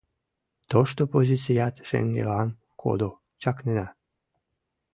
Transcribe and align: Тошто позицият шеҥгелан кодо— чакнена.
Тошто 0.71 1.01
позицият 1.13 1.75
шеҥгелан 1.89 2.49
кодо— 2.81 3.09
чакнена. 3.41 3.87